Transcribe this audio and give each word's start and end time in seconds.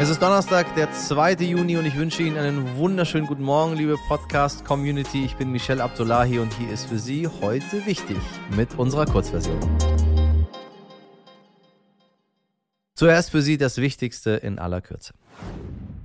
Es 0.00 0.08
ist 0.08 0.20
Donnerstag, 0.20 0.74
der 0.74 0.92
2. 0.92 1.34
Juni 1.34 1.76
und 1.76 1.86
ich 1.86 1.96
wünsche 1.96 2.24
Ihnen 2.24 2.36
einen 2.36 2.76
wunderschönen 2.76 3.28
guten 3.28 3.44
Morgen, 3.44 3.76
liebe 3.76 3.96
Podcast-Community. 4.08 5.24
Ich 5.24 5.36
bin 5.36 5.52
Michelle 5.52 5.82
Abdullahi 5.82 6.40
und 6.40 6.52
hier 6.54 6.68
ist 6.70 6.86
für 6.86 6.98
Sie 6.98 7.28
heute 7.28 7.86
wichtig 7.86 8.18
mit 8.56 8.76
unserer 8.76 9.06
Kurzversion. 9.06 9.60
Zuerst 12.96 13.30
für 13.30 13.40
Sie 13.40 13.56
das 13.56 13.78
Wichtigste 13.78 14.30
in 14.30 14.58
aller 14.58 14.80
Kürze. 14.80 15.14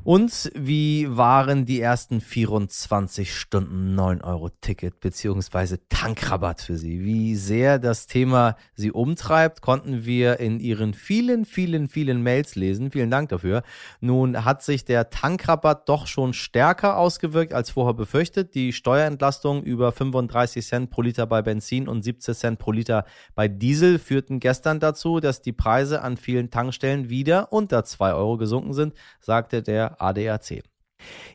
Und 0.09 0.51
wie 0.55 1.05
waren 1.07 1.65
die 1.65 1.79
ersten 1.79 2.19
24 2.19 3.31
Stunden 3.31 3.95
9-Euro-Ticket 3.95 4.99
bzw. 5.01 5.77
Tankrabatt 5.87 6.61
für 6.61 6.79
Sie? 6.79 7.03
Wie 7.05 7.35
sehr 7.35 7.77
das 7.77 8.07
Thema 8.07 8.55
Sie 8.73 8.91
umtreibt, 8.91 9.61
konnten 9.61 10.05
wir 10.05 10.39
in 10.39 10.59
Ihren 10.59 10.95
vielen, 10.95 11.45
vielen, 11.45 11.87
vielen 11.87 12.23
Mails 12.23 12.55
lesen. 12.55 12.89
Vielen 12.89 13.11
Dank 13.11 13.29
dafür. 13.29 13.61
Nun 13.99 14.45
hat 14.45 14.63
sich 14.63 14.83
der 14.83 15.11
Tankrabatt 15.11 15.87
doch 15.87 16.07
schon 16.07 16.33
stärker 16.33 16.97
ausgewirkt 16.97 17.53
als 17.53 17.69
vorher 17.69 17.93
befürchtet. 17.93 18.55
Die 18.55 18.73
Steuerentlastung 18.73 19.61
über 19.61 19.91
35 19.91 20.65
Cent 20.65 20.89
pro 20.89 21.03
Liter 21.03 21.27
bei 21.27 21.43
Benzin 21.43 21.87
und 21.87 22.01
17 22.01 22.33
Cent 22.33 22.57
pro 22.57 22.71
Liter 22.71 23.05
bei 23.35 23.47
Diesel 23.47 23.99
führten 23.99 24.39
gestern 24.39 24.79
dazu, 24.79 25.19
dass 25.19 25.43
die 25.43 25.53
Preise 25.53 26.01
an 26.01 26.17
vielen 26.17 26.49
Tankstellen 26.49 27.11
wieder 27.11 27.53
unter 27.53 27.83
2 27.83 28.13
Euro 28.15 28.37
gesunken 28.37 28.73
sind, 28.73 28.95
sagte 29.19 29.61
der 29.61 29.98
ADAC. 29.99 30.63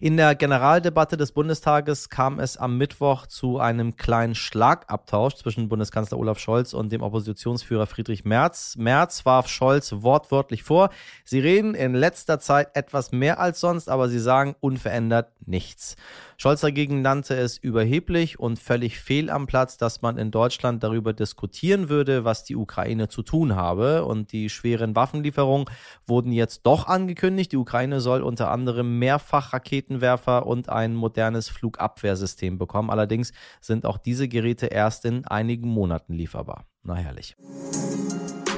In 0.01 0.17
der 0.17 0.35
Generaldebatte 0.35 1.17
des 1.17 1.33
Bundestages 1.33 2.11
kam 2.11 2.39
es 2.39 2.57
am 2.57 2.77
Mittwoch 2.77 3.27
zu 3.27 3.59
einem 3.59 3.97
kleinen 3.97 4.35
Schlagabtausch 4.35 5.35
zwischen 5.37 5.69
Bundeskanzler 5.69 6.19
Olaf 6.19 6.39
Scholz 6.39 6.75
und 6.75 6.93
dem 6.93 7.03
Oppositionsführer 7.03 7.87
Friedrich 7.87 8.25
Merz. 8.25 8.77
Merz 8.77 9.25
warf 9.25 9.49
Scholz 9.49 9.93
wortwörtlich 9.99 10.63
vor, 10.63 10.91
sie 11.25 11.41
reden 11.41 11.75
in 11.75 11.95
letzter 11.95 12.39
Zeit 12.39 12.77
etwas 12.77 13.13
mehr 13.13 13.41
als 13.41 13.61
sonst, 13.61 13.89
aber 13.89 14.09
sie 14.09 14.19
sagen 14.19 14.55
unverändert 14.61 15.33
nichts. 15.47 15.97
Scholz 16.37 16.61
dagegen 16.61 17.03
nannte 17.03 17.35
es 17.35 17.59
überheblich 17.59 18.39
und 18.39 18.59
völlig 18.59 18.99
fehl 18.99 19.31
am 19.31 19.47
Platz, 19.47 19.77
dass 19.77 20.03
man 20.03 20.19
in 20.19 20.31
Deutschland 20.31 20.83
darüber 20.83 21.13
diskutieren 21.13 21.89
würde, 21.89 22.25
was 22.25 22.45
die 22.45 22.57
Ukraine 22.57 23.09
zu 23.09 23.23
tun 23.23 23.55
habe. 23.55 24.05
Und 24.05 24.33
die 24.33 24.51
schweren 24.51 24.97
Waffenlieferungen 24.97 25.67
wurden 26.07 26.33
jetzt 26.33 26.62
doch 26.67 26.87
angekündigt. 26.87 27.53
Die 27.53 27.57
Ukraine 27.57 28.01
soll 28.01 28.23
unter 28.23 28.51
anderem 28.51 28.99
mehrfach 28.99 29.53
Raketenwerfer 29.53 30.47
und 30.47 30.69
ein 30.69 30.95
modernes 30.95 31.49
Flugabwehrsystem 31.49 32.59
bekommen. 32.59 32.91
Allerdings 32.91 33.33
sind 33.61 33.87
auch 33.87 33.99
diese 33.99 34.29
Geräte 34.29 34.67
erst 34.67 35.05
in 35.05 35.25
einigen 35.27 35.69
Monaten 35.69 36.15
lieferbar. 36.15 36.67
Na 36.83 36.95
herrlich. 36.95 37.37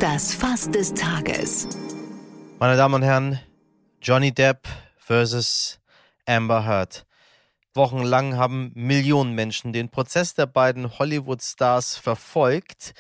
Das 0.01 0.35
Fass 0.35 0.71
des 0.71 0.93
Tages. 0.93 1.69
Meine 2.59 2.77
Damen 2.77 2.95
und 2.95 3.03
Herren, 3.03 3.39
Johnny 4.03 4.33
Depp 4.33 4.69
versus 4.99 5.79
Amber 6.27 6.67
Heard. 6.67 7.07
Wochenlang 7.77 8.37
haben 8.37 8.73
Millionen 8.75 9.35
Menschen 9.35 9.73
den 9.73 9.91
Prozess 9.91 10.35
der 10.35 10.47
beiden 10.47 10.99
Hollywood-Stars 10.99 11.97
verfolgt. 11.97 12.95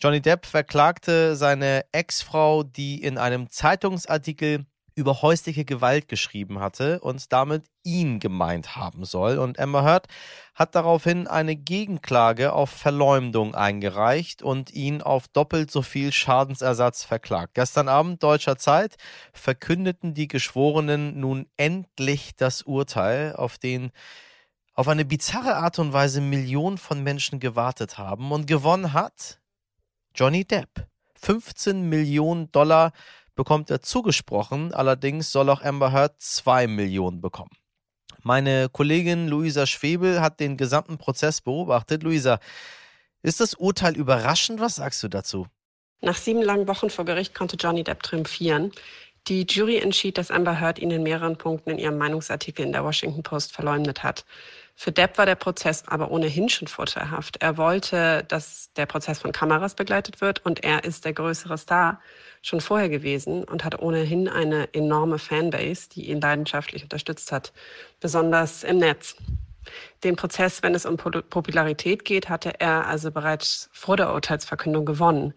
Johnny 0.00 0.20
Depp 0.20 0.46
verklagte 0.46 1.36
seine 1.36 1.84
Ex-Frau, 1.92 2.62
die 2.62 3.02
in 3.02 3.18
einem 3.18 3.48
Zeitungsartikel 3.50 4.66
über 4.94 5.22
häusliche 5.22 5.64
Gewalt 5.64 6.08
geschrieben 6.08 6.60
hatte 6.60 7.00
und 7.00 7.32
damit 7.32 7.64
ihn 7.82 8.20
gemeint 8.20 8.76
haben 8.76 9.04
soll. 9.04 9.38
Und 9.38 9.58
Amber 9.58 9.84
Heard 9.84 10.06
hat 10.54 10.74
daraufhin 10.74 11.26
eine 11.26 11.56
Gegenklage 11.56 12.52
auf 12.52 12.70
Verleumdung 12.70 13.54
eingereicht 13.54 14.42
und 14.42 14.72
ihn 14.72 15.02
auf 15.02 15.26
doppelt 15.28 15.70
so 15.70 15.82
viel 15.82 16.12
Schadensersatz 16.12 17.02
verklagt. 17.02 17.54
Gestern 17.54 17.88
Abend 17.88 18.22
deutscher 18.22 18.56
Zeit 18.56 18.96
verkündeten 19.32 20.14
die 20.14 20.28
Geschworenen 20.28 21.18
nun 21.18 21.46
endlich 21.56 22.36
das 22.36 22.62
Urteil, 22.62 23.34
auf 23.34 23.58
den 23.58 23.90
auf 24.74 24.88
eine 24.88 25.04
bizarre 25.04 25.56
Art 25.56 25.78
und 25.78 25.92
Weise 25.92 26.20
Millionen 26.20 26.78
von 26.78 27.02
Menschen 27.02 27.38
gewartet 27.38 27.96
haben 27.96 28.32
und 28.32 28.46
gewonnen 28.46 28.92
hat 28.92 29.40
Johnny 30.14 30.44
Depp. 30.44 30.88
15 31.16 31.88
Millionen 31.88 32.50
Dollar 32.52 32.92
bekommt 33.34 33.70
er 33.70 33.80
zugesprochen, 33.80 34.72
allerdings 34.72 35.32
soll 35.32 35.50
auch 35.50 35.62
Amber 35.62 35.92
Heard 35.92 36.14
2 36.20 36.66
Millionen 36.66 37.20
bekommen. 37.20 37.50
Meine 38.22 38.68
Kollegin 38.70 39.28
Luisa 39.28 39.66
Schwebel 39.66 40.20
hat 40.20 40.40
den 40.40 40.56
gesamten 40.56 40.96
Prozess 40.96 41.40
beobachtet. 41.40 42.02
Luisa, 42.02 42.38
ist 43.22 43.40
das 43.40 43.54
Urteil 43.54 43.96
überraschend? 43.96 44.60
Was 44.60 44.76
sagst 44.76 45.02
du 45.02 45.08
dazu? 45.08 45.46
Nach 46.00 46.16
sieben 46.16 46.42
langen 46.42 46.68
Wochen 46.68 46.90
vor 46.90 47.04
Gericht 47.04 47.34
konnte 47.34 47.56
Johnny 47.56 47.82
Depp 47.82 48.02
triumphieren. 48.02 48.72
Die 49.26 49.46
Jury 49.48 49.78
entschied, 49.78 50.18
dass 50.18 50.30
Amber 50.30 50.60
Heard 50.60 50.78
ihn 50.78 50.90
in 50.90 51.02
mehreren 51.02 51.38
Punkten 51.38 51.70
in 51.70 51.78
ihrem 51.78 51.96
Meinungsartikel 51.96 52.62
in 52.62 52.72
der 52.72 52.84
Washington 52.84 53.22
Post 53.22 53.52
verleumdet 53.52 54.02
hat. 54.02 54.26
Für 54.74 54.92
Depp 54.92 55.16
war 55.16 55.24
der 55.24 55.34
Prozess 55.34 55.82
aber 55.86 56.10
ohnehin 56.10 56.50
schon 56.50 56.68
vorteilhaft. 56.68 57.38
Er 57.40 57.56
wollte, 57.56 58.24
dass 58.28 58.70
der 58.74 58.84
Prozess 58.84 59.20
von 59.20 59.32
Kameras 59.32 59.76
begleitet 59.76 60.20
wird 60.20 60.44
und 60.44 60.62
er 60.62 60.84
ist 60.84 61.06
der 61.06 61.14
größere 61.14 61.56
Star 61.56 62.00
schon 62.42 62.60
vorher 62.60 62.90
gewesen 62.90 63.44
und 63.44 63.64
hat 63.64 63.80
ohnehin 63.80 64.28
eine 64.28 64.68
enorme 64.74 65.18
Fanbase, 65.18 65.88
die 65.88 66.10
ihn 66.10 66.20
leidenschaftlich 66.20 66.82
unterstützt 66.82 67.32
hat, 67.32 67.54
besonders 68.00 68.62
im 68.62 68.76
Netz. 68.76 69.16
Den 70.02 70.16
Prozess, 70.16 70.62
wenn 70.62 70.74
es 70.74 70.84
um 70.84 70.98
Popularität 70.98 72.04
geht, 72.04 72.28
hatte 72.28 72.60
er 72.60 72.86
also 72.86 73.10
bereits 73.10 73.70
vor 73.72 73.96
der 73.96 74.12
Urteilsverkündung 74.12 74.84
gewonnen. 74.84 75.32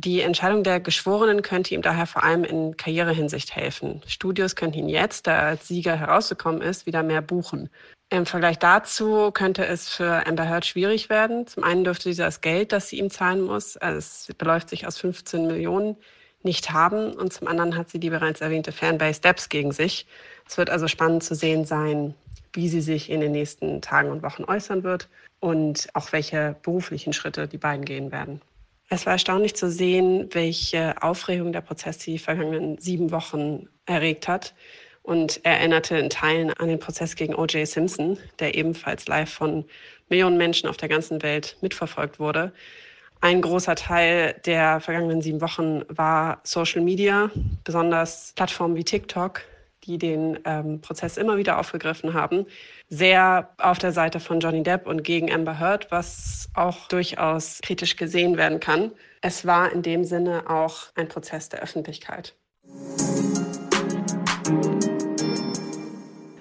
Die 0.00 0.20
Entscheidung 0.20 0.62
der 0.62 0.78
Geschworenen 0.78 1.42
könnte 1.42 1.74
ihm 1.74 1.82
daher 1.82 2.06
vor 2.06 2.22
allem 2.22 2.44
in 2.44 2.76
Karrierehinsicht 2.76 3.56
helfen. 3.56 4.00
Studios 4.06 4.54
könnten 4.54 4.78
ihn 4.78 4.88
jetzt, 4.88 5.26
da 5.26 5.32
er 5.32 5.46
als 5.48 5.66
Sieger 5.66 5.96
herausgekommen 5.96 6.62
ist, 6.62 6.86
wieder 6.86 7.02
mehr 7.02 7.20
buchen. 7.20 7.68
Im 8.08 8.24
Vergleich 8.24 8.60
dazu 8.60 9.32
könnte 9.32 9.66
es 9.66 9.88
für 9.88 10.24
Amber 10.24 10.48
Heard 10.48 10.64
schwierig 10.66 11.10
werden. 11.10 11.48
Zum 11.48 11.64
einen 11.64 11.82
dürfte 11.82 12.12
sie 12.12 12.22
das 12.22 12.40
Geld, 12.40 12.70
das 12.70 12.88
sie 12.88 13.00
ihm 13.00 13.10
zahlen 13.10 13.42
muss, 13.42 13.76
also 13.76 13.98
es 13.98 14.28
beläuft 14.38 14.68
sich 14.68 14.86
aus 14.86 14.98
15 14.98 15.48
Millionen, 15.48 15.96
nicht 16.44 16.70
haben. 16.70 17.12
Und 17.14 17.32
zum 17.32 17.48
anderen 17.48 17.76
hat 17.76 17.90
sie 17.90 17.98
die 17.98 18.10
bereits 18.10 18.40
erwähnte 18.40 18.70
Fanbase 18.70 19.18
Steps 19.18 19.48
gegen 19.48 19.72
sich. 19.72 20.06
Es 20.46 20.56
wird 20.56 20.70
also 20.70 20.86
spannend 20.86 21.24
zu 21.24 21.34
sehen 21.34 21.64
sein, 21.64 22.14
wie 22.52 22.68
sie 22.68 22.82
sich 22.82 23.10
in 23.10 23.20
den 23.20 23.32
nächsten 23.32 23.82
Tagen 23.82 24.12
und 24.12 24.22
Wochen 24.22 24.44
äußern 24.44 24.84
wird 24.84 25.08
und 25.40 25.88
auch 25.94 26.12
welche 26.12 26.54
beruflichen 26.62 27.12
Schritte 27.12 27.48
die 27.48 27.58
beiden 27.58 27.84
gehen 27.84 28.12
werden. 28.12 28.40
Es 28.90 29.04
war 29.04 29.12
erstaunlich 29.14 29.54
zu 29.54 29.70
sehen, 29.70 30.28
welche 30.32 31.02
Aufregung 31.02 31.52
der 31.52 31.60
Prozess 31.60 31.98
die 31.98 32.18
vergangenen 32.18 32.78
sieben 32.78 33.10
Wochen 33.10 33.68
erregt 33.84 34.28
hat 34.28 34.54
und 35.02 35.44
erinnerte 35.44 35.98
in 35.98 36.08
Teilen 36.08 36.54
an 36.54 36.68
den 36.68 36.78
Prozess 36.78 37.14
gegen 37.14 37.34
O.J. 37.34 37.66
Simpson, 37.66 38.18
der 38.38 38.54
ebenfalls 38.54 39.06
live 39.06 39.30
von 39.30 39.66
Millionen 40.08 40.38
Menschen 40.38 40.70
auf 40.70 40.78
der 40.78 40.88
ganzen 40.88 41.22
Welt 41.22 41.58
mitverfolgt 41.60 42.18
wurde. 42.18 42.52
Ein 43.20 43.42
großer 43.42 43.74
Teil 43.74 44.40
der 44.46 44.80
vergangenen 44.80 45.20
sieben 45.20 45.42
Wochen 45.42 45.82
war 45.88 46.40
Social 46.44 46.80
Media, 46.80 47.30
besonders 47.64 48.32
Plattformen 48.36 48.76
wie 48.76 48.84
TikTok, 48.84 49.42
die 49.88 49.98
den 49.98 50.38
ähm, 50.44 50.80
Prozess 50.80 51.16
immer 51.16 51.38
wieder 51.38 51.58
aufgegriffen 51.58 52.12
haben, 52.12 52.46
sehr 52.88 53.48
auf 53.56 53.78
der 53.78 53.92
Seite 53.92 54.20
von 54.20 54.38
Johnny 54.38 54.62
Depp 54.62 54.86
und 54.86 55.02
gegen 55.02 55.32
Amber 55.32 55.58
Heard, 55.58 55.90
was 55.90 56.50
auch 56.54 56.88
durchaus 56.88 57.60
kritisch 57.62 57.96
gesehen 57.96 58.36
werden 58.36 58.60
kann. 58.60 58.92
Es 59.22 59.46
war 59.46 59.72
in 59.72 59.82
dem 59.82 60.04
Sinne 60.04 60.48
auch 60.48 60.88
ein 60.94 61.08
Prozess 61.08 61.48
der 61.48 61.60
Öffentlichkeit. 61.60 62.36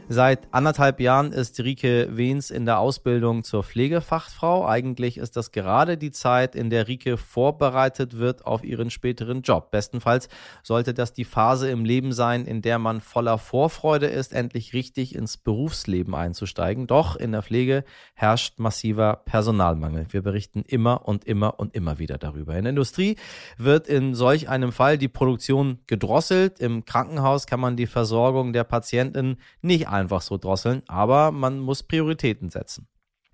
Seit 0.10 0.48
anderthalb 0.54 1.02
Jahren 1.02 1.34
ist 1.34 1.60
Rike 1.60 2.08
Wehns 2.16 2.50
in 2.50 2.66
der 2.66 2.80
Ausbildung 2.80 3.44
zur 3.44 3.62
Pflegefachfrau. 3.62 4.66
Eigentlich 4.66 5.18
ist 5.18 5.36
das 5.36 5.52
gerade 5.52 5.98
die 5.98 6.12
Zeit, 6.12 6.56
in 6.56 6.70
der 6.70 6.88
Rike 6.88 7.18
vorbereitet 7.18 8.18
wird 8.18 8.46
auf 8.46 8.64
ihren 8.64 8.90
späteren 8.90 9.42
Job. 9.42 9.70
Bestenfalls 9.70 10.30
sollte 10.64 10.94
das 10.94 11.12
die 11.12 11.26
Phase 11.26 11.70
im 11.70 11.84
Leben 11.84 12.14
sein, 12.14 12.46
in 12.46 12.62
der 12.62 12.80
man 12.80 13.02
voller 13.02 13.38
Vorfreude 13.38 14.06
ist, 14.06 14.32
endlich 14.32 14.72
richtig 14.72 15.14
ins 15.14 15.36
Berufsleben 15.36 16.16
einzusteigen. 16.16 16.88
Doch 16.88 17.18
in 17.18 17.34
der 17.34 17.44
Pflege 17.44 17.84
herrscht 18.14 18.60
massiver 18.60 19.24
Personalmangel. 19.26 20.06
Wir 20.10 20.22
berichten 20.22 20.64
immer 20.66 21.06
und 21.06 21.26
immer 21.26 21.60
und 21.60 21.76
immer 21.76 22.00
wieder 22.00 22.18
darüber. 22.18 22.56
In 22.56 22.64
der 22.64 22.70
Industrie 22.70 23.18
wird 23.58 23.90
in 23.90 24.16
solch 24.16 24.48
einem 24.48 24.72
Fall 24.72 24.98
die 24.98 25.10
Produktion 25.10 25.80
gedrosselt. 25.86 26.62
Im 26.62 26.86
Krankenhaus 26.86 27.46
kann 27.46 27.60
man 27.60 27.76
die 27.76 27.88
Versorgung 27.88 28.54
der 28.54 28.64
Patienten 28.64 29.36
nicht 29.62 29.90
einfach 29.98 30.22
so 30.22 30.38
drosseln, 30.38 30.82
aber 30.88 31.32
man 31.32 31.60
muss 31.60 31.84
Prioritäten 31.84 32.50
setzen. 32.50 32.88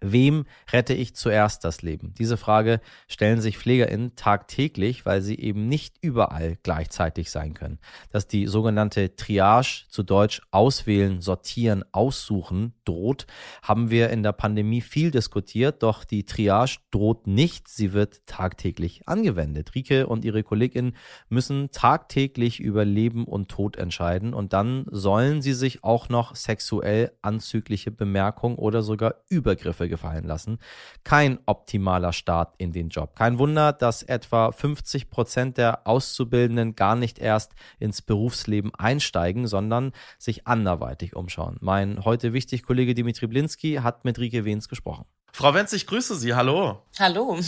Wem 0.04 0.46
rette 0.72 0.94
ich 0.94 1.16
zuerst 1.16 1.64
das 1.64 1.82
Leben? 1.82 2.14
Diese 2.18 2.36
Frage 2.36 2.82
stellen 3.08 3.40
sich 3.40 3.58
PflegerInnen 3.58 4.16
tagtäglich, 4.18 5.06
weil 5.06 5.22
sie 5.22 5.40
eben 5.40 5.68
nicht 5.70 5.96
überall 6.02 6.58
gleichzeitig 6.62 7.32
sein 7.32 7.54
können. 7.54 7.80
Dass 8.12 8.28
die 8.28 8.48
sogenannte 8.48 9.16
Triage, 9.16 9.86
zu 9.90 10.04
Deutsch 10.04 10.42
auswählen, 10.52 11.22
sortieren, 11.22 11.86
aussuchen, 11.94 12.74
droht, 12.84 13.28
haben 13.62 13.90
wir 13.90 14.10
in 14.10 14.24
der 14.24 14.34
Pandemie 14.34 14.82
viel 14.82 15.10
diskutiert, 15.10 15.84
doch 15.84 16.04
die 16.04 16.26
Triage 16.26 16.80
droht 16.92 17.26
nicht, 17.26 17.70
sie 17.70 17.94
wird 17.94 18.28
tagtäglich 18.28 19.08
angewendet. 19.08 19.74
Rike 19.74 20.08
und 20.08 20.26
ihre 20.26 20.44
KollegInnen 20.44 20.98
müssen 21.30 21.72
tagtäglich 21.72 22.60
über 22.60 22.84
Leben 22.84 23.24
und 23.24 23.50
Tod 23.50 23.78
entscheiden 23.78 24.34
und 24.34 24.52
dann 24.52 24.86
sollen 24.92 25.42
sie 25.42 25.54
sich 25.54 25.84
auch 25.84 26.10
noch 26.10 26.36
sexuell 26.36 27.14
anzügliche 27.22 27.92
Bemerkungen 27.92 28.58
oder 28.58 28.82
sogar 28.82 29.16
Übergriffe 29.30 29.88
gefallen 29.94 30.26
lassen. 30.26 30.58
Kein 31.04 31.40
optimaler 31.46 32.14
Start 32.14 32.56
in 32.58 32.72
den 32.72 32.90
Job. 32.90 33.16
Kein 33.16 33.38
Wunder, 33.38 33.74
dass 33.74 34.02
etwa 34.02 34.52
50 34.52 35.10
Prozent 35.10 35.58
der 35.58 35.88
Auszubildenden 35.88 36.76
gar 36.76 36.96
nicht 36.96 37.20
erst 37.20 37.54
ins 37.80 38.02
Berufsleben 38.02 38.74
einsteigen, 38.76 39.48
sondern 39.48 39.92
sich 40.18 40.48
anderweitig 40.48 41.16
umschauen. 41.16 41.58
Mein 41.62 42.04
heute 42.04 42.34
wichtig 42.34 42.64
Kollege 42.64 42.96
Dimitri 42.96 43.28
Blinski 43.28 43.76
hat 43.76 44.04
mit 44.04 44.18
Rike 44.18 44.46
Wehns 44.46 44.68
gesprochen. 44.68 45.06
Frau 45.36 45.52
Wenz, 45.56 45.74
ich 45.74 45.88
grüße 45.88 46.16
Sie. 46.16 46.36
Hallo. 46.36 46.84
Hallo. 47.00 47.40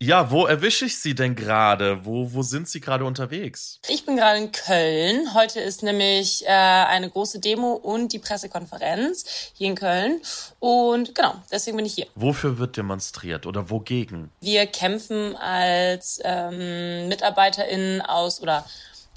Ja, 0.00 0.32
wo 0.32 0.46
erwische 0.46 0.86
ich 0.86 0.98
Sie 0.98 1.14
denn 1.14 1.36
gerade? 1.36 2.04
Wo, 2.04 2.34
wo 2.34 2.42
sind 2.42 2.68
Sie 2.68 2.80
gerade 2.80 3.04
unterwegs? 3.04 3.78
Ich 3.88 4.04
bin 4.04 4.16
gerade 4.16 4.38
in 4.38 4.50
Köln. 4.50 5.32
Heute 5.32 5.60
ist 5.60 5.84
nämlich 5.84 6.44
äh, 6.44 6.48
eine 6.48 7.08
große 7.08 7.38
Demo 7.38 7.74
und 7.74 8.12
die 8.12 8.18
Pressekonferenz 8.18 9.52
hier 9.54 9.68
in 9.68 9.76
Köln. 9.76 10.20
Und 10.58 11.14
genau, 11.14 11.36
deswegen 11.52 11.76
bin 11.76 11.86
ich 11.86 11.94
hier. 11.94 12.08
Wofür 12.16 12.58
wird 12.58 12.76
demonstriert 12.76 13.46
oder 13.46 13.70
wogegen? 13.70 14.32
Wir 14.40 14.66
kämpfen 14.66 15.36
als 15.36 16.18
ähm, 16.24 17.06
MitarbeiterInnen 17.06 18.00
aus 18.00 18.40
oder 18.42 18.64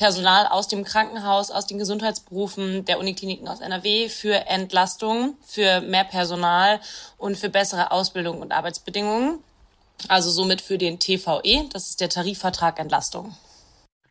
Personal 0.04 0.48
aus 0.48 0.68
dem 0.68 0.84
Krankenhaus, 0.84 1.50
aus 1.50 1.66
den 1.66 1.78
Gesundheitsberufen 1.78 2.84
der 2.84 3.00
Unikliniken 3.00 3.48
aus 3.48 3.62
NRW 3.62 4.10
für 4.10 4.36
Entlastung, 4.48 5.38
für 5.48 5.80
mehr 5.80 6.04
Personal 6.04 6.82
und 7.18 7.38
für 7.38 7.48
bessere 7.48 7.90
Ausbildung 7.90 8.42
und 8.42 8.52
Arbeitsbedingungen. 8.52 9.40
Also 10.10 10.30
somit 10.30 10.60
für 10.60 10.78
den 10.78 11.00
TVE, 11.00 11.70
das 11.72 11.90
ist 11.90 12.02
der 12.02 12.10
Tarifvertrag 12.10 12.80
Entlastung. 12.80 13.34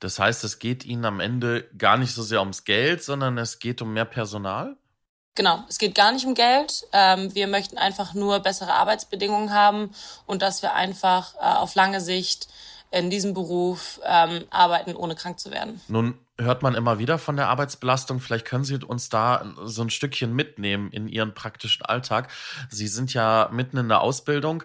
Das 0.00 0.19
heißt, 0.19 0.44
es 0.44 0.59
geht 0.59 0.87
Ihnen 0.87 1.05
am 1.05 1.21
Ende 1.21 1.69
gar 1.77 1.99
nicht 1.99 2.15
so 2.15 2.23
sehr 2.23 2.41
ums 2.41 2.65
Geld, 2.65 3.05
sondern 3.05 3.37
es 3.37 3.59
geht 3.59 3.83
um 3.83 3.93
mehr 3.93 4.06
Personal? 4.06 4.79
Genau, 5.35 5.62
es 5.69 5.77
geht 5.77 5.95
gar 5.95 6.12
nicht 6.12 6.25
um 6.25 6.35
Geld. 6.35 6.87
Ähm, 6.95 7.35
wir 7.35 7.49
möchten 7.49 7.77
einfach 7.77 8.15
nur 8.15 8.41
bessere 8.41 8.73
Arbeitsbedingungen 8.73 9.53
haben 9.53 9.95
und 10.25 10.41
dass 10.41 10.62
wir 10.62 10.73
einfach 10.73 11.35
äh, 11.35 11.41
auf 11.41 11.75
lange 11.75 12.00
Sicht 12.00 12.49
in 12.93 13.11
diesem 13.11 13.35
Beruf 13.35 14.00
ähm, 14.05 14.44
arbeiten, 14.50 14.94
ohne 14.94 15.15
krank 15.15 15.41
zu 15.41 15.50
werden. 15.50 15.81
Nun 15.89 16.15
hört 16.39 16.62
man 16.62 16.75
immer 16.75 16.99
wieder 16.99 17.19
von 17.19 17.37
der 17.37 17.49
Arbeitsbelastung. 17.49 18.21
Vielleicht 18.21 18.44
können 18.44 18.65
Sie 18.65 18.77
uns 18.77 19.09
da 19.09 19.55
so 19.65 19.83
ein 19.83 19.91
Stückchen 19.91 20.35
mitnehmen 20.35 20.91
in 20.91 21.09
Ihren 21.09 21.35
praktischen 21.35 21.85
Alltag. 21.85 22.31
Sie 22.71 22.89
sind 22.89 23.15
ja 23.15 23.49
mitten 23.53 23.79
in 23.79 23.89
der 23.89 24.03
Ausbildung. 24.03 24.62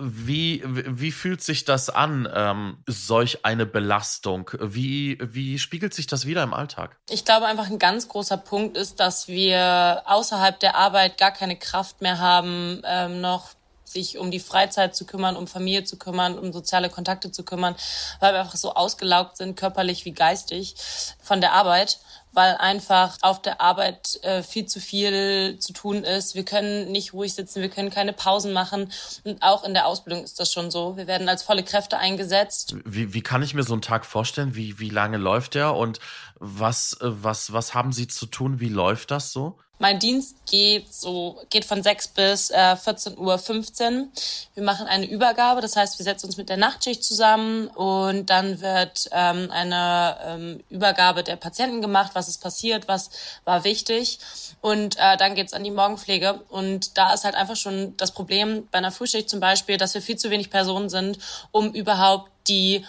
Wie, 0.00 0.62
wie 0.64 1.12
fühlt 1.12 1.42
sich 1.42 1.66
das 1.66 1.90
an, 1.90 2.26
ähm, 2.34 2.78
solch 2.86 3.44
eine 3.44 3.66
Belastung? 3.66 4.50
Wie, 4.58 5.18
wie 5.20 5.58
spiegelt 5.58 5.92
sich 5.92 6.06
das 6.06 6.26
wieder 6.26 6.42
im 6.42 6.54
Alltag? 6.54 6.96
Ich 7.10 7.26
glaube 7.26 7.46
einfach 7.46 7.70
ein 7.70 7.78
ganz 7.78 8.08
großer 8.08 8.38
Punkt 8.38 8.76
ist, 8.76 9.00
dass 9.00 9.28
wir 9.28 10.02
außerhalb 10.06 10.58
der 10.58 10.76
Arbeit 10.76 11.18
gar 11.18 11.30
keine 11.30 11.56
Kraft 11.56 12.00
mehr 12.00 12.18
haben, 12.18 12.80
ähm, 12.86 13.20
noch 13.20 13.50
sich 13.92 14.18
um 14.18 14.30
die 14.30 14.40
Freizeit 14.40 14.96
zu 14.96 15.04
kümmern, 15.04 15.36
um 15.36 15.46
Familie 15.46 15.84
zu 15.84 15.96
kümmern, 15.96 16.38
um 16.38 16.52
soziale 16.52 16.90
Kontakte 16.90 17.30
zu 17.30 17.44
kümmern, 17.44 17.74
weil 18.20 18.34
wir 18.34 18.40
einfach 18.40 18.56
so 18.56 18.74
ausgelaugt 18.74 19.36
sind, 19.36 19.56
körperlich 19.56 20.04
wie 20.04 20.12
geistig 20.12 20.74
von 21.22 21.40
der 21.40 21.52
Arbeit 21.52 21.98
weil 22.32 22.56
einfach 22.56 23.18
auf 23.20 23.42
der 23.42 23.60
Arbeit 23.60 24.18
äh, 24.22 24.42
viel 24.42 24.66
zu 24.66 24.80
viel 24.80 25.58
zu 25.58 25.72
tun 25.72 26.02
ist. 26.04 26.34
Wir 26.34 26.44
können 26.44 26.90
nicht 26.90 27.12
ruhig 27.12 27.34
sitzen, 27.34 27.60
wir 27.60 27.68
können 27.68 27.90
keine 27.90 28.12
Pausen 28.12 28.52
machen. 28.52 28.90
Und 29.24 29.42
auch 29.42 29.64
in 29.64 29.74
der 29.74 29.86
Ausbildung 29.86 30.24
ist 30.24 30.40
das 30.40 30.52
schon 30.52 30.70
so. 30.70 30.96
Wir 30.96 31.06
werden 31.06 31.28
als 31.28 31.42
volle 31.42 31.62
Kräfte 31.62 31.98
eingesetzt. 31.98 32.76
Wie, 32.84 33.12
wie 33.12 33.22
kann 33.22 33.42
ich 33.42 33.54
mir 33.54 33.62
so 33.62 33.74
einen 33.74 33.82
Tag 33.82 34.06
vorstellen? 34.06 34.54
Wie, 34.54 34.78
wie 34.78 34.90
lange 34.90 35.18
läuft 35.18 35.54
der 35.54 35.74
und 35.74 36.00
was, 36.38 36.94
äh, 37.00 37.08
was, 37.22 37.52
was 37.52 37.74
haben 37.74 37.92
Sie 37.92 38.08
zu 38.08 38.26
tun? 38.26 38.60
Wie 38.60 38.70
läuft 38.70 39.10
das 39.10 39.32
so? 39.32 39.58
Mein 39.82 39.98
Dienst 39.98 40.36
geht 40.46 40.94
so, 40.94 41.42
geht 41.50 41.64
von 41.64 41.82
6 41.82 42.08
bis 42.08 42.50
äh, 42.50 42.54
14.15 42.54 43.18
Uhr. 43.18 44.08
Wir 44.54 44.62
machen 44.62 44.86
eine 44.86 45.06
Übergabe, 45.06 45.60
das 45.60 45.74
heißt, 45.74 45.98
wir 45.98 46.04
setzen 46.04 46.26
uns 46.26 46.36
mit 46.36 46.48
der 46.48 46.56
Nachtschicht 46.56 47.02
zusammen 47.02 47.66
und 47.66 48.30
dann 48.30 48.60
wird 48.60 49.08
ähm, 49.10 49.50
eine 49.50 50.18
ähm, 50.24 50.64
Übergabe 50.70 51.24
der 51.24 51.34
Patienten 51.34 51.82
gemacht, 51.82 52.12
was 52.14 52.28
ist 52.28 52.38
passiert, 52.38 52.86
was 52.86 53.10
war 53.44 53.64
wichtig. 53.64 54.20
Und 54.60 54.96
äh, 55.00 55.16
dann 55.16 55.34
geht's 55.34 55.52
an 55.52 55.64
die 55.64 55.72
Morgenpflege. 55.72 56.34
Und 56.48 56.96
da 56.96 57.12
ist 57.12 57.24
halt 57.24 57.34
einfach 57.34 57.56
schon 57.56 57.96
das 57.96 58.12
Problem 58.12 58.68
bei 58.70 58.78
einer 58.78 58.92
Frühschicht 58.92 59.28
zum 59.28 59.40
Beispiel, 59.40 59.78
dass 59.78 59.94
wir 59.94 60.00
viel 60.00 60.16
zu 60.16 60.30
wenig 60.30 60.50
Personen 60.50 60.90
sind, 60.90 61.18
um 61.50 61.72
überhaupt 61.72 62.30
die 62.46 62.86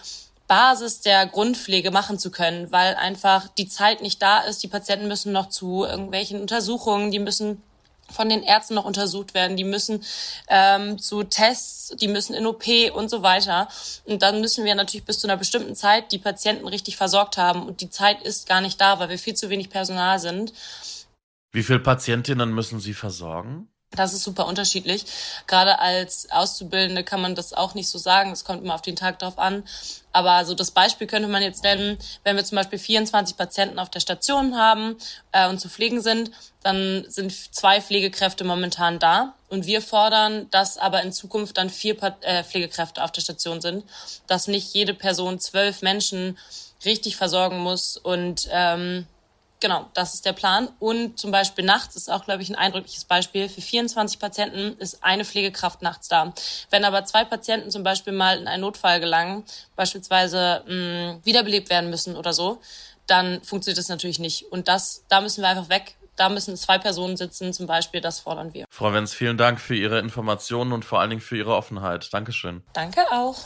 Basis 0.48 1.01
der 1.01 1.25
Grundpflege 1.25 1.92
machen 1.92 2.19
zu 2.19 2.31
können, 2.31 2.72
weil 2.72 2.95
einfach 2.95 3.48
die 3.48 3.68
Zeit 3.68 4.01
nicht 4.01 4.22
da 4.22 4.42
ist. 4.42 4.63
Die 4.63 4.68
Patienten 4.68 5.07
müssen 5.07 5.31
noch 5.31 5.50
zu 5.50 5.86
irgendwelchen 5.86 6.42
Untersuchungen, 6.42 7.12
die 7.12 7.19
müssen 7.19 7.62
von 8.12 8.30
den 8.30 8.44
Ärzten 8.44 8.75
noch 8.75 8.86
untersucht 8.86 9.34
werden, 9.34 9.57
die 9.57 9.63
müssen 9.63 10.04
ähm, 10.48 11.00
zu 11.00 11.24
Tests, 11.24 11.95
die 12.00 12.07
müssen 12.07 12.34
in 12.34 12.45
OP 12.45 12.66
und 12.94 13.10
so 13.10 13.24
weiter. 13.24 13.68
Und 14.06 14.22
dann 14.22 14.42
müssen 14.42 14.66
wir 14.66 14.75
natürlich 14.75 15.06
bis 15.06 15.19
zu 15.19 15.28
einer 15.28 15.38
bestimmten 15.38 15.75
Zeit 15.75 16.12
die 16.12 16.19
Patienten 16.19 16.68
richtig 16.68 16.98
versorgt 16.98 17.38
haben. 17.38 17.66
Und 17.66 17.81
die 17.81 17.90
Zeit 17.90 18.22
ist 18.22 18.48
gar 18.48 18.62
nicht 18.62 18.80
da, 18.80 19.00
weil 19.00 19.10
wir 19.10 19.19
viel 19.19 19.36
zu 19.36 19.50
wenig 19.50 19.69
Personal 19.69 20.19
sind. 20.19 20.54
Wie 21.51 21.63
viele 21.63 21.80
Patientinnen 21.80 22.54
müssen 22.54 22.80
Sie 22.80 22.94
versorgen? 22.94 23.69
Das 23.95 24.13
ist 24.13 24.24
super 24.24 24.48
unterschiedlich. 24.48 25.06
Gerade 25.48 25.80
als 25.80 26.30
Auszubildende 26.31 27.04
kann 27.04 27.22
man 27.22 27.36
das 27.36 27.54
auch 27.54 27.75
nicht 27.75 27.90
so 27.90 27.98
sagen. 27.98 28.31
Es 28.31 28.44
kommt 28.44 28.63
immer 28.63 28.75
auf 28.75 28.81
den 28.81 28.95
Tag 28.95 29.19
drauf 29.19 29.38
an. 29.38 29.63
Aber 30.12 30.45
so 30.45 30.54
das 30.54 30.72
Beispiel 30.72 31.07
könnte 31.07 31.28
man 31.28 31.42
jetzt 31.42 31.63
nennen, 31.63 31.98
wenn 32.24 32.36
wir 32.36 32.44
zum 32.44 32.56
Beispiel 32.56 32.80
24 32.80 33.36
Patienten 33.36 33.80
auf 33.80 33.90
der 33.90 34.00
Station 34.00 34.56
haben 34.56 34.95
äh, 35.31 35.48
und 35.48 35.60
zu 35.60 35.69
pflegen 35.69 36.01
sind, 36.01 36.31
dann 36.62 37.06
sind 37.07 37.31
zwei 37.54 37.81
Pflegekräfte 37.81 38.44
momentan 38.44 39.00
da. 39.00 39.34
Und 39.50 39.66
wir 39.66 39.81
fordern, 39.81 40.50
dass 40.51 40.78
aber 40.78 41.01
in 41.04 41.12
Zukunft 41.12 41.57
dann 41.57 41.69
vier 41.69 41.95
äh, 42.22 42.44
Pflegekräfte 42.44 43.04
auf 43.04 43.12
der 43.12 43.22
Station 43.22 43.62
sind, 43.62 43.84
dass 44.28 44.48
nicht 44.48 44.74
jede 44.74 44.94
Person 44.94 45.40
zwölf 45.40 45.81
Menschen 45.81 46.38
richtig 46.86 47.16
versorgen 47.16 47.60
muss 47.60 47.98
und 47.98 48.48
ähm, 48.51 49.07
Genau, 49.63 49.89
das 49.94 50.13
ist 50.13 50.25
der 50.25 50.33
Plan. 50.33 50.68
Und 50.80 51.18
zum 51.18 51.31
Beispiel 51.31 51.63
nachts 51.63 51.95
ist 51.95 52.12
auch, 52.12 52.25
glaube 52.25 52.42
ich, 52.42 52.50
ein 52.50 52.56
eindrückliches 52.56 53.06
Beispiel. 53.06 53.48
Für 53.48 53.62
24 53.62 54.19
Patienten 54.19 54.77
ist 54.77 55.01
eine 55.06 55.24
Pflegekraft 55.24 55.81
nachts 55.81 56.10
da. 56.10 56.33
Wenn 56.69 56.83
aber 56.83 57.06
zwei 57.06 57.24
Patienten 57.24 57.71
zum 57.71 57.81
Beispiel 57.81 58.12
mal 58.12 58.38
in 58.38 58.50
einen 58.50 58.60
Notfall 58.60 59.00
gelangen, 59.00 59.45
beispielsweise 59.77 60.65
mh, 60.68 61.19
wiederbelebt 61.24 61.69
werden 61.69 61.89
müssen 61.89 62.18
oder 62.18 62.33
so, 62.33 62.60
dann 63.07 63.42
funktioniert 63.42 63.77
das 63.77 63.88
natürlich 63.88 64.19
nicht. 64.19 64.51
Und 64.51 64.68
das, 64.68 65.06
da 65.07 65.21
müssen 65.21 65.42
wir 65.42 65.47
einfach 65.47 65.69
weg. 65.69 65.95
Da 66.18 66.28
müssen 66.28 66.57
zwei 66.57 66.78
Personen 66.78 67.16
sitzen, 67.16 67.54
zum 67.54 67.66
Beispiel, 67.66 68.02
das 68.02 68.19
fordern 68.19 68.54
wir. 68.54 68.66
Frau 68.69 68.92
Wenz, 68.92 69.14
vielen 69.14 69.38
Dank 69.38 69.61
für 69.61 69.76
Ihre 69.76 69.99
Informationen 69.99 70.73
und 70.73 70.83
vor 70.83 70.99
allen 70.99 71.11
Dingen 71.11 71.21
für 71.21 71.38
Ihre 71.38 71.56
Offenheit. 71.56 72.14
Dankeschön. 72.14 72.64
Danke 72.73 72.99
auch. 73.14 73.45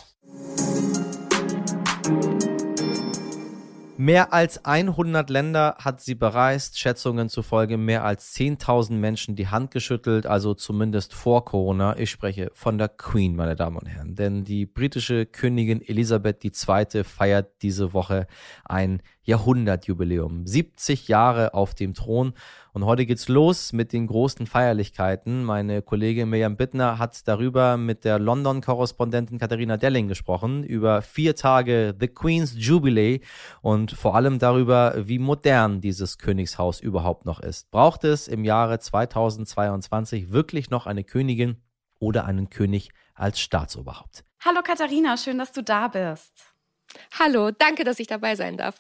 Mehr 3.99 4.31
als 4.31 4.63
100 4.63 5.27
Länder 5.31 5.75
hat 5.79 6.01
sie 6.01 6.13
bereist, 6.13 6.77
Schätzungen 6.77 7.29
zufolge 7.29 7.77
mehr 7.77 8.03
als 8.03 8.35
10.000 8.35 8.93
Menschen 8.93 9.35
die 9.35 9.47
Hand 9.47 9.71
geschüttelt, 9.71 10.27
also 10.27 10.53
zumindest 10.53 11.15
vor 11.15 11.45
Corona. 11.45 11.97
Ich 11.97 12.11
spreche 12.11 12.51
von 12.53 12.77
der 12.77 12.89
Queen, 12.89 13.35
meine 13.35 13.55
Damen 13.55 13.77
und 13.77 13.87
Herren, 13.87 14.13
denn 14.13 14.43
die 14.43 14.67
britische 14.67 15.25
Königin 15.25 15.81
Elisabeth 15.81 16.45
II. 16.45 17.03
feiert 17.03 17.63
diese 17.63 17.91
Woche 17.93 18.27
ein 18.65 19.01
Jahrhundertjubiläum. 19.27 20.47
70 20.47 21.07
Jahre 21.07 21.53
auf 21.53 21.75
dem 21.75 21.93
Thron 21.93 22.33
und 22.71 22.85
heute 22.85 23.05
geht's 23.05 23.27
los 23.27 23.73
mit 23.73 23.91
den 23.91 24.07
großen 24.07 24.47
Feierlichkeiten. 24.47 25.43
Meine 25.43 25.81
Kollegin 25.81 26.29
Miriam 26.29 26.55
Bittner 26.55 26.97
hat 26.97 27.27
darüber 27.27 27.75
mit 27.75 28.05
der 28.05 28.19
London-Korrespondentin 28.19 29.37
Katharina 29.37 29.77
Delling 29.77 30.07
gesprochen, 30.07 30.63
über 30.63 31.01
vier 31.01 31.35
Tage 31.35 31.93
The 31.99 32.07
Queen's 32.07 32.53
Jubilee 32.55 33.19
und 33.61 33.91
vor 33.91 34.15
allem 34.15 34.39
darüber, 34.39 34.93
wie 34.97 35.19
modern 35.19 35.81
dieses 35.81 36.17
Königshaus 36.17 36.79
überhaupt 36.79 37.25
noch 37.25 37.41
ist. 37.41 37.69
Braucht 37.71 38.05
es 38.05 38.27
im 38.27 38.45
Jahre 38.45 38.79
2022 38.79 40.31
wirklich 40.31 40.69
noch 40.69 40.87
eine 40.87 41.03
Königin 41.03 41.57
oder 41.99 42.25
einen 42.25 42.49
König 42.49 42.91
als 43.13 43.39
Staatsoberhaupt? 43.41 44.23
Hallo 44.45 44.61
Katharina, 44.63 45.17
schön, 45.17 45.37
dass 45.37 45.51
du 45.51 45.63
da 45.63 45.89
bist. 45.89 46.31
Hallo, 47.19 47.51
danke, 47.51 47.83
dass 47.83 47.99
ich 47.99 48.07
dabei 48.07 48.35
sein 48.35 48.55
darf. 48.55 48.75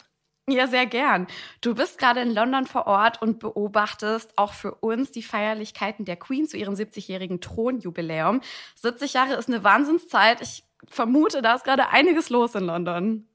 Ja, 0.49 0.65
sehr 0.67 0.85
gern. 0.85 1.27
Du 1.59 1.75
bist 1.75 1.97
gerade 1.97 2.21
in 2.21 2.33
London 2.33 2.65
vor 2.67 2.87
Ort 2.87 3.21
und 3.21 3.39
beobachtest 3.39 4.31
auch 4.37 4.53
für 4.53 4.75
uns 4.75 5.11
die 5.11 5.21
Feierlichkeiten 5.21 6.05
der 6.05 6.15
Queen 6.15 6.47
zu 6.47 6.55
ihrem 6.55 6.73
70-jährigen 6.73 7.41
Thronjubiläum. 7.41 8.39
70 8.75 9.11
Jahre 9.11 9.33
ist 9.33 9.49
eine 9.49 9.65
Wahnsinnszeit. 9.65 10.39
Ich 10.39 10.63
vermute, 10.87 11.41
da 11.41 11.55
ist 11.55 11.65
gerade 11.65 11.89
einiges 11.89 12.29
los 12.29 12.55
in 12.55 12.63
London. 12.63 13.27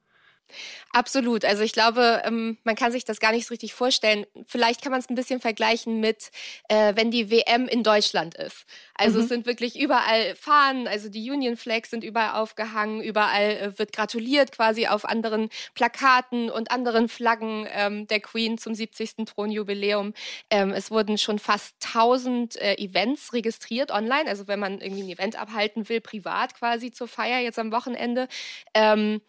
Absolut. 0.92 1.44
Also 1.44 1.62
ich 1.62 1.72
glaube, 1.72 2.22
ähm, 2.24 2.58
man 2.64 2.74
kann 2.74 2.92
sich 2.92 3.04
das 3.04 3.20
gar 3.20 3.32
nicht 3.32 3.46
so 3.46 3.52
richtig 3.52 3.74
vorstellen. 3.74 4.26
Vielleicht 4.46 4.82
kann 4.82 4.92
man 4.92 5.00
es 5.00 5.08
ein 5.08 5.14
bisschen 5.14 5.40
vergleichen 5.40 6.00
mit, 6.00 6.30
äh, 6.68 6.94
wenn 6.96 7.10
die 7.10 7.30
WM 7.30 7.66
in 7.66 7.82
Deutschland 7.82 8.34
ist. 8.34 8.64
Also 8.94 9.18
mhm. 9.18 9.22
es 9.22 9.28
sind 9.28 9.46
wirklich 9.46 9.78
überall 9.78 10.34
Fahnen, 10.36 10.86
also 10.86 11.08
die 11.08 11.30
Union 11.30 11.56
Flags 11.56 11.90
sind 11.90 12.04
überall 12.04 12.40
aufgehangen, 12.40 13.00
überall 13.02 13.50
äh, 13.50 13.78
wird 13.78 13.92
gratuliert 13.92 14.52
quasi 14.52 14.86
auf 14.86 15.04
anderen 15.04 15.48
Plakaten 15.74 16.50
und 16.50 16.70
anderen 16.70 17.08
Flaggen 17.08 17.66
ähm, 17.70 18.06
der 18.06 18.20
Queen 18.20 18.58
zum 18.58 18.74
70. 18.74 19.26
Thronjubiläum. 19.26 20.14
Ähm, 20.50 20.70
es 20.70 20.90
wurden 20.90 21.18
schon 21.18 21.38
fast 21.38 21.74
1000 21.84 22.56
äh, 22.56 22.74
Events 22.74 23.32
registriert 23.32 23.90
online. 23.90 24.28
Also 24.28 24.46
wenn 24.46 24.60
man 24.60 24.80
irgendwie 24.80 25.02
ein 25.02 25.10
Event 25.10 25.40
abhalten 25.40 25.88
will, 25.88 26.00
privat 26.00 26.54
quasi 26.54 26.92
zur 26.92 27.08
Feier 27.08 27.40
jetzt 27.40 27.58
am 27.58 27.72
Wochenende. 27.72 28.28
Ähm, 28.74 29.20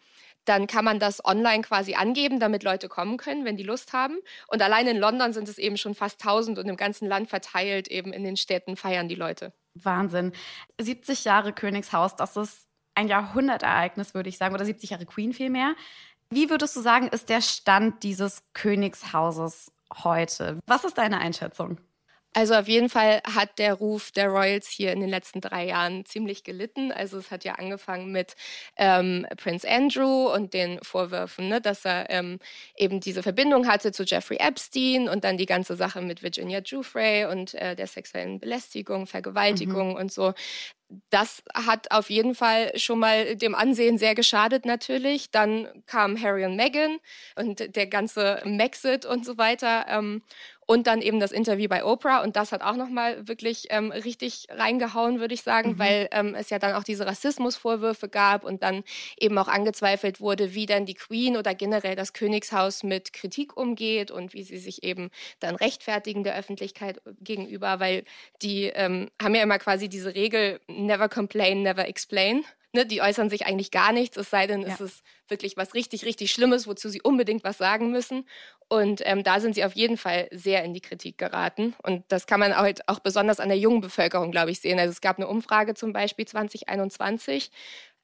dann 0.44 0.66
kann 0.66 0.84
man 0.84 0.98
das 0.98 1.24
online 1.24 1.62
quasi 1.62 1.94
angeben, 1.94 2.40
damit 2.40 2.62
Leute 2.62 2.88
kommen 2.88 3.16
können, 3.16 3.44
wenn 3.44 3.56
die 3.56 3.62
Lust 3.62 3.92
haben. 3.92 4.18
Und 4.48 4.62
allein 4.62 4.86
in 4.86 4.98
London 4.98 5.32
sind 5.32 5.48
es 5.48 5.58
eben 5.58 5.76
schon 5.76 5.94
fast 5.94 6.20
1000 6.24 6.58
und 6.58 6.68
im 6.68 6.76
ganzen 6.76 7.08
Land 7.08 7.28
verteilt, 7.28 7.88
eben 7.88 8.12
in 8.12 8.24
den 8.24 8.36
Städten 8.36 8.76
feiern 8.76 9.08
die 9.08 9.14
Leute. 9.14 9.52
Wahnsinn. 9.74 10.32
70 10.80 11.24
Jahre 11.24 11.52
Königshaus, 11.52 12.16
das 12.16 12.36
ist 12.36 12.66
ein 12.94 13.08
Jahrhundertereignis, 13.08 14.14
würde 14.14 14.28
ich 14.28 14.38
sagen, 14.38 14.54
oder 14.54 14.64
70 14.64 14.90
Jahre 14.90 15.06
Queen 15.06 15.32
vielmehr. 15.32 15.74
Wie 16.30 16.50
würdest 16.50 16.76
du 16.76 16.80
sagen, 16.80 17.08
ist 17.08 17.28
der 17.28 17.40
Stand 17.40 18.02
dieses 18.02 18.42
Königshauses 18.54 19.72
heute? 20.02 20.60
Was 20.66 20.84
ist 20.84 20.98
deine 20.98 21.18
Einschätzung? 21.18 21.78
Also 22.34 22.54
auf 22.54 22.66
jeden 22.66 22.88
Fall 22.88 23.22
hat 23.32 23.60
der 23.60 23.74
Ruf 23.74 24.10
der 24.10 24.28
Royals 24.28 24.68
hier 24.68 24.92
in 24.92 25.00
den 25.00 25.08
letzten 25.08 25.40
drei 25.40 25.66
Jahren 25.66 26.04
ziemlich 26.04 26.42
gelitten. 26.42 26.90
Also 26.90 27.16
es 27.16 27.30
hat 27.30 27.44
ja 27.44 27.54
angefangen 27.54 28.10
mit 28.10 28.34
ähm, 28.76 29.24
Prince 29.36 29.68
Andrew 29.68 30.32
und 30.32 30.52
den 30.52 30.80
Vorwürfen, 30.82 31.48
ne, 31.48 31.60
dass 31.60 31.84
er 31.84 32.10
ähm, 32.10 32.40
eben 32.76 32.98
diese 32.98 33.22
Verbindung 33.22 33.68
hatte 33.68 33.92
zu 33.92 34.02
Jeffrey 34.02 34.38
Epstein 34.38 35.08
und 35.08 35.22
dann 35.22 35.38
die 35.38 35.46
ganze 35.46 35.76
Sache 35.76 36.02
mit 36.02 36.24
Virginia 36.24 36.58
Giuffre 36.58 37.28
und 37.30 37.54
äh, 37.54 37.76
der 37.76 37.86
sexuellen 37.86 38.40
Belästigung, 38.40 39.06
Vergewaltigung 39.06 39.90
mhm. 39.90 39.96
und 39.96 40.12
so 40.12 40.34
das 41.10 41.42
hat 41.54 41.90
auf 41.90 42.10
jeden 42.10 42.34
Fall 42.34 42.76
schon 42.78 42.98
mal 42.98 43.36
dem 43.36 43.54
Ansehen 43.54 43.98
sehr 43.98 44.14
geschadet 44.14 44.64
natürlich. 44.64 45.30
Dann 45.30 45.68
kam 45.86 46.20
Harry 46.20 46.44
und 46.44 46.56
Meghan 46.56 46.98
und 47.36 47.74
der 47.74 47.86
ganze 47.86 48.42
Maxit 48.44 49.06
und 49.06 49.24
so 49.24 49.38
weiter. 49.38 49.86
Und 50.66 50.86
dann 50.86 51.02
eben 51.02 51.20
das 51.20 51.32
Interview 51.32 51.68
bei 51.68 51.84
Oprah 51.84 52.22
und 52.22 52.36
das 52.36 52.52
hat 52.52 52.62
auch 52.62 52.76
nochmal 52.76 53.28
wirklich 53.28 53.66
ähm, 53.70 53.90
richtig 53.90 54.46
reingehauen, 54.50 55.20
würde 55.20 55.34
ich 55.34 55.42
sagen, 55.42 55.72
mhm. 55.72 55.78
weil 55.78 56.08
ähm, 56.12 56.34
es 56.34 56.50
ja 56.50 56.58
dann 56.58 56.74
auch 56.74 56.84
diese 56.84 57.06
Rassismusvorwürfe 57.06 58.08
gab 58.08 58.44
und 58.44 58.62
dann 58.62 58.84
eben 59.18 59.36
auch 59.38 59.48
angezweifelt 59.48 60.20
wurde, 60.20 60.54
wie 60.54 60.66
dann 60.66 60.86
die 60.86 60.94
Queen 60.94 61.36
oder 61.36 61.54
generell 61.54 61.96
das 61.96 62.12
Königshaus 62.12 62.82
mit 62.82 63.12
Kritik 63.12 63.56
umgeht 63.56 64.10
und 64.10 64.34
wie 64.34 64.42
sie 64.42 64.58
sich 64.58 64.82
eben 64.82 65.10
dann 65.40 65.54
rechtfertigen 65.56 66.24
der 66.24 66.36
Öffentlichkeit 66.36 67.00
gegenüber, 67.20 67.80
weil 67.80 68.04
die 68.42 68.64
ähm, 68.64 69.10
haben 69.22 69.34
ja 69.34 69.42
immer 69.42 69.58
quasi 69.58 69.88
diese 69.88 70.14
Regel, 70.14 70.60
never 70.68 71.08
complain, 71.08 71.62
never 71.62 71.86
explain. 71.88 72.44
Ne, 72.74 72.84
die 72.84 73.00
äußern 73.00 73.30
sich 73.30 73.46
eigentlich 73.46 73.70
gar 73.70 73.92
nichts, 73.92 74.16
es 74.16 74.30
sei 74.30 74.48
denn, 74.48 74.62
ja. 74.62 74.68
es 74.68 74.80
ist 74.80 75.04
wirklich 75.28 75.56
was 75.56 75.74
richtig, 75.74 76.04
richtig 76.04 76.32
Schlimmes, 76.32 76.66
wozu 76.66 76.88
sie 76.88 77.00
unbedingt 77.00 77.44
was 77.44 77.56
sagen 77.56 77.92
müssen. 77.92 78.26
Und 78.66 79.00
ähm, 79.04 79.22
da 79.22 79.38
sind 79.38 79.54
sie 79.54 79.64
auf 79.64 79.76
jeden 79.76 79.96
Fall 79.96 80.28
sehr 80.32 80.64
in 80.64 80.74
die 80.74 80.80
Kritik 80.80 81.16
geraten. 81.16 81.74
Und 81.84 82.04
das 82.08 82.26
kann 82.26 82.40
man 82.40 82.56
halt 82.56 82.88
auch 82.88 82.98
besonders 82.98 83.38
an 83.38 83.48
der 83.48 83.58
jungen 83.58 83.80
Bevölkerung, 83.80 84.32
glaube 84.32 84.50
ich, 84.50 84.60
sehen. 84.60 84.80
Also 84.80 84.90
es 84.90 85.00
gab 85.00 85.18
eine 85.18 85.28
Umfrage 85.28 85.74
zum 85.74 85.92
Beispiel 85.92 86.26
2021. 86.26 87.52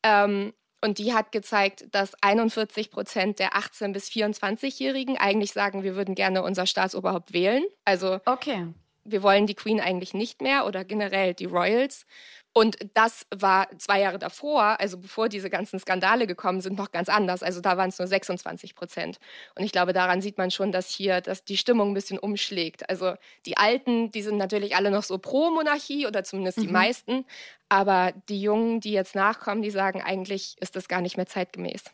Ähm, 0.05 0.53
und 0.83 0.99
die 0.99 1.13
hat 1.13 1.33
gezeigt, 1.33 1.87
dass 1.91 2.15
41 2.23 2.93
Prozent 2.93 3.41
der 3.41 3.55
18- 3.55 3.93
bis 3.93 4.09
24-Jährigen 4.09 5.19
eigentlich 5.19 5.53
sagen, 5.53 5.83
wir 5.83 5.97
würden 5.97 6.15
gerne 6.15 6.43
unser 6.45 6.67
Staatsoberhaupt 6.67 7.33
wählen. 7.33 7.65
Also 7.85 8.21
okay. 8.25 8.69
wir 9.05 9.23
wollen 9.25 9.47
die 9.47 9.55
Queen 9.55 9.81
eigentlich 9.81 10.15
nicht 10.15 10.41
mehr 10.41 10.65
oder 10.65 10.85
generell 10.85 11.35
die 11.35 11.47
Royals. 11.47 12.07
Und 12.53 12.79
das 12.95 13.27
war 13.33 13.69
zwei 13.79 14.01
Jahre 14.01 14.19
davor, 14.19 14.81
also 14.81 14.99
bevor 14.99 15.29
diese 15.29 15.51
ganzen 15.51 15.79
Skandale 15.79 16.27
gekommen 16.27 16.61
sind, 16.61 16.77
noch 16.77 16.91
ganz 16.91 17.09
anders. 17.09 17.45
Also 17.45 17.61
da 17.61 17.77
waren 17.77 17.91
es 17.91 17.99
nur 17.99 18.09
26 18.09 18.75
Prozent. 18.75 19.19
Und 19.55 19.65
ich 19.65 19.71
glaube, 19.71 19.93
daran 19.93 20.21
sieht 20.21 20.37
man 20.37 20.51
schon, 20.51 20.73
dass 20.73 20.89
hier 20.89 21.21
dass 21.21 21.45
die 21.45 21.57
Stimmung 21.57 21.91
ein 21.91 21.95
bisschen 21.95 22.19
umschlägt. 22.19 22.89
Also 22.91 23.15
die 23.47 23.57
Alten, 23.57 24.11
die 24.11 24.23
sind 24.23 24.37
natürlich 24.37 24.75
alle 24.75 24.91
noch 24.91 25.05
so 25.05 25.19
pro 25.19 25.51
Monarchie 25.51 26.09
oder 26.09 26.25
zumindest 26.25 26.59
mhm. 26.59 26.63
die 26.63 26.73
meisten. 26.73 27.25
Aber 27.69 28.13
die 28.29 28.43
Jungen, 28.43 28.81
die 28.81 28.93
jetzt 28.93 29.15
nachkommen, 29.15 29.63
die 29.63 29.71
sagen, 29.71 30.03
eigentlich 30.03 30.57
ist 30.61 30.75
das 30.75 30.89
gar 30.89 31.01
nicht 31.01 31.17
mehr 31.17 31.27
zeitgemäß. 31.27 31.85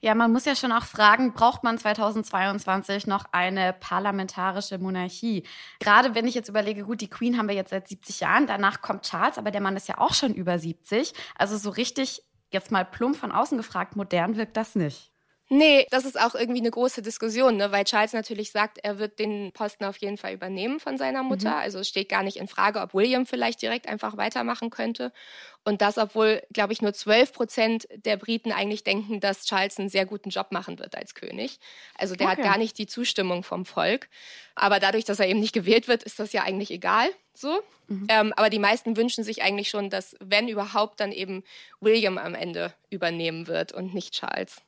Ja, 0.00 0.14
man 0.14 0.32
muss 0.32 0.44
ja 0.44 0.54
schon 0.54 0.72
auch 0.72 0.84
fragen, 0.84 1.32
braucht 1.32 1.64
man 1.64 1.78
2022 1.78 3.06
noch 3.06 3.24
eine 3.32 3.72
parlamentarische 3.72 4.78
Monarchie? 4.78 5.44
Gerade 5.80 6.14
wenn 6.14 6.26
ich 6.26 6.34
jetzt 6.34 6.48
überlege, 6.48 6.84
gut, 6.84 7.00
die 7.00 7.08
Queen 7.08 7.38
haben 7.38 7.48
wir 7.48 7.54
jetzt 7.54 7.70
seit 7.70 7.88
70 7.88 8.20
Jahren, 8.20 8.46
danach 8.46 8.82
kommt 8.82 9.04
Charles, 9.04 9.38
aber 9.38 9.50
der 9.50 9.62
Mann 9.62 9.76
ist 9.76 9.88
ja 9.88 9.98
auch 9.98 10.14
schon 10.14 10.34
über 10.34 10.58
70. 10.58 11.12
Also 11.36 11.56
so 11.56 11.70
richtig, 11.70 12.22
jetzt 12.50 12.70
mal 12.70 12.84
plump 12.84 13.16
von 13.16 13.32
außen 13.32 13.56
gefragt, 13.56 13.96
modern 13.96 14.36
wirkt 14.36 14.56
das 14.56 14.74
nicht. 14.74 15.10
Nee, 15.50 15.86
das 15.90 16.06
ist 16.06 16.18
auch 16.18 16.34
irgendwie 16.34 16.60
eine 16.60 16.70
große 16.70 17.02
Diskussion, 17.02 17.58
ne? 17.58 17.70
weil 17.70 17.84
Charles 17.84 18.14
natürlich 18.14 18.50
sagt, 18.50 18.78
er 18.82 18.98
wird 18.98 19.18
den 19.18 19.52
Posten 19.52 19.84
auf 19.84 19.98
jeden 19.98 20.16
Fall 20.16 20.32
übernehmen 20.32 20.80
von 20.80 20.96
seiner 20.96 21.22
Mutter. 21.22 21.50
Mhm. 21.50 21.56
Also 21.56 21.80
es 21.80 21.88
steht 21.88 22.08
gar 22.08 22.22
nicht 22.22 22.38
in 22.38 22.48
Frage, 22.48 22.80
ob 22.80 22.94
William 22.94 23.26
vielleicht 23.26 23.60
direkt 23.60 23.86
einfach 23.86 24.16
weitermachen 24.16 24.70
könnte. 24.70 25.12
Und 25.64 25.80
das, 25.80 25.96
obwohl, 25.96 26.42
glaube 26.52 26.74
ich, 26.74 26.82
nur 26.82 26.92
12 26.92 27.32
Prozent 27.32 27.88
der 27.94 28.18
Briten 28.18 28.52
eigentlich 28.52 28.84
denken, 28.84 29.20
dass 29.20 29.46
Charles 29.46 29.78
einen 29.78 29.88
sehr 29.88 30.04
guten 30.04 30.28
Job 30.28 30.48
machen 30.50 30.78
wird 30.78 30.94
als 30.94 31.14
König. 31.14 31.58
Also 31.96 32.14
der 32.14 32.28
okay. 32.28 32.36
hat 32.36 32.44
gar 32.44 32.58
nicht 32.58 32.76
die 32.76 32.86
Zustimmung 32.86 33.42
vom 33.42 33.64
Volk. 33.64 34.08
Aber 34.54 34.78
dadurch, 34.78 35.04
dass 35.04 35.20
er 35.20 35.28
eben 35.28 35.40
nicht 35.40 35.54
gewählt 35.54 35.88
wird, 35.88 36.02
ist 36.02 36.20
das 36.20 36.32
ja 36.32 36.42
eigentlich 36.42 36.70
egal. 36.70 37.08
So. 37.32 37.62
Mhm. 37.88 38.06
Ähm, 38.08 38.32
aber 38.36 38.50
die 38.50 38.58
meisten 38.58 38.96
wünschen 38.96 39.24
sich 39.24 39.42
eigentlich 39.42 39.70
schon, 39.70 39.88
dass, 39.88 40.16
wenn 40.20 40.48
überhaupt, 40.48 41.00
dann 41.00 41.12
eben 41.12 41.42
William 41.80 42.18
am 42.18 42.34
Ende 42.34 42.74
übernehmen 42.90 43.46
wird 43.46 43.72
und 43.72 43.94
nicht 43.94 44.12
Charles. 44.14 44.60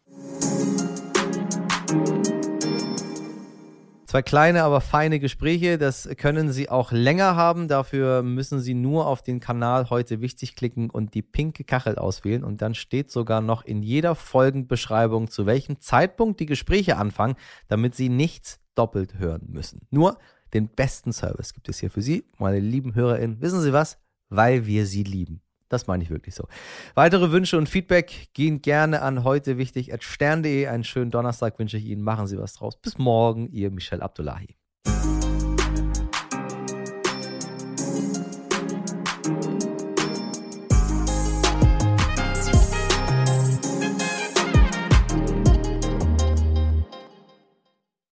Zwei 4.17 4.23
kleine, 4.23 4.63
aber 4.63 4.81
feine 4.81 5.21
Gespräche. 5.21 5.77
Das 5.77 6.09
können 6.17 6.51
Sie 6.51 6.71
auch 6.71 6.91
länger 6.91 7.37
haben. 7.37 7.69
Dafür 7.69 8.23
müssen 8.23 8.61
Sie 8.61 8.73
nur 8.73 9.07
auf 9.07 9.21
den 9.21 9.41
Kanal 9.41 9.91
heute 9.91 10.23
wichtig 10.23 10.57
klicken 10.57 10.89
und 10.89 11.13
die 11.13 11.21
pinke 11.21 11.65
Kachel 11.65 11.97
auswählen. 11.97 12.43
Und 12.43 12.63
dann 12.63 12.75
steht 12.75 13.11
sogar 13.11 13.43
noch 13.43 13.63
in 13.63 13.83
jeder 13.83 14.15
Folgenbeschreibung, 14.15 15.29
zu 15.29 15.45
welchem 15.45 15.83
Zeitpunkt 15.83 16.41
die 16.41 16.47
Gespräche 16.47 16.97
anfangen, 16.97 17.35
damit 17.69 17.95
Sie 17.95 18.09
nichts 18.09 18.59
doppelt 18.75 19.19
hören 19.19 19.49
müssen. 19.49 19.83
Nur 19.91 20.17
den 20.55 20.69
besten 20.69 21.13
Service 21.13 21.53
gibt 21.53 21.69
es 21.69 21.81
hier 21.81 21.91
für 21.91 22.01
Sie, 22.01 22.25
meine 22.39 22.59
lieben 22.61 22.95
HörerInnen. 22.95 23.43
Wissen 23.43 23.61
Sie 23.61 23.75
was? 23.75 23.99
Weil 24.31 24.65
wir 24.65 24.87
Sie 24.87 25.03
lieben. 25.03 25.43
Das 25.69 25.87
meine 25.87 26.03
ich 26.03 26.11
wirklich 26.11 26.35
so. 26.35 26.47
Weitere 26.95 27.33
Wünsche 27.33 27.59
und 27.59 27.69
Feedback 27.69 28.29
gehen 28.35 28.63
gerne 28.63 29.03
an 29.03 29.25
heute 29.25 29.59
wichtig 29.59 29.93
at 29.93 30.03
stern.de. 30.05 30.67
Einen 30.67 30.85
schönen 30.85 31.11
Donnerstag 31.11 31.59
wünsche 31.59 31.77
ich 31.77 31.85
Ihnen. 31.87 32.03
Machen 32.03 32.27
Sie 32.27 32.39
was 32.39 32.55
draus. 32.55 32.77
Bis 32.77 32.99
morgen, 32.99 33.49
Ihr 33.51 33.71
Michel 33.71 34.03
Abdullahi. 34.03 34.57